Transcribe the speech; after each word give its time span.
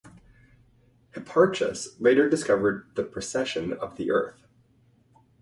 Hipparchus 1.11 1.89
later 1.99 2.27
discovered 2.27 2.87
the 2.95 3.03
precession 3.03 3.71
of 3.73 3.97
the 3.97 4.09
Earth. 4.09 4.47